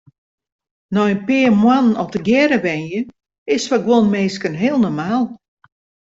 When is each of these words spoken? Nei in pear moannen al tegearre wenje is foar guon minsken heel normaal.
Nei 0.93 1.11
in 1.15 1.21
pear 1.27 1.51
moannen 1.61 1.99
al 2.01 2.09
tegearre 2.13 2.59
wenje 2.65 3.01
is 3.55 3.67
foar 3.67 3.83
guon 3.85 4.07
minsken 4.13 4.55
heel 4.63 4.77
normaal. 4.81 5.23